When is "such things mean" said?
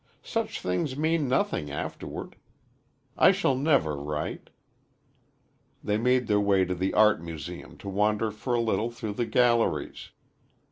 0.23-1.27